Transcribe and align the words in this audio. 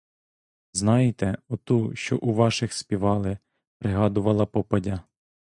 Знаєте, 0.73 1.37
оту, 1.49 1.95
що 1.95 2.17
у 2.17 2.33
ваших 2.33 2.73
співали,— 2.73 3.37
пригадувала 3.79 4.45
попадя. 4.45 5.03